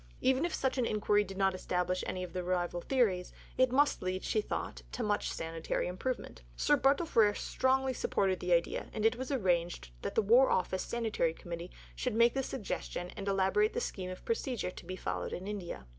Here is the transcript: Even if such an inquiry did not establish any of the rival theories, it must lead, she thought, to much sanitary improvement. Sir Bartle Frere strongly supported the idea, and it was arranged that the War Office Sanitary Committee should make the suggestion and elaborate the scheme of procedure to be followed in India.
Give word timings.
Even 0.19 0.45
if 0.45 0.53
such 0.55 0.79
an 0.79 0.85
inquiry 0.87 1.23
did 1.23 1.37
not 1.37 1.53
establish 1.53 2.03
any 2.07 2.23
of 2.23 2.33
the 2.33 2.43
rival 2.43 2.81
theories, 2.81 3.31
it 3.55 3.71
must 3.71 4.01
lead, 4.01 4.23
she 4.23 4.41
thought, 4.41 4.81
to 4.91 5.03
much 5.03 5.29
sanitary 5.31 5.85
improvement. 5.87 6.41
Sir 6.55 6.75
Bartle 6.75 7.05
Frere 7.05 7.35
strongly 7.35 7.93
supported 7.93 8.39
the 8.39 8.51
idea, 8.51 8.89
and 8.93 9.05
it 9.05 9.15
was 9.15 9.29
arranged 9.31 9.91
that 10.01 10.15
the 10.15 10.23
War 10.23 10.49
Office 10.49 10.81
Sanitary 10.81 11.35
Committee 11.35 11.69
should 11.95 12.15
make 12.15 12.33
the 12.33 12.41
suggestion 12.41 13.11
and 13.15 13.27
elaborate 13.27 13.73
the 13.73 13.79
scheme 13.79 14.09
of 14.09 14.25
procedure 14.25 14.71
to 14.71 14.85
be 14.87 14.95
followed 14.95 15.33
in 15.33 15.45
India. 15.45 15.85